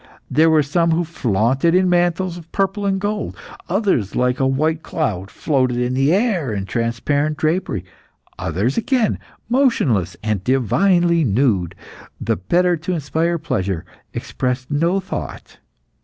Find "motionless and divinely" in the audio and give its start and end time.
9.47-11.23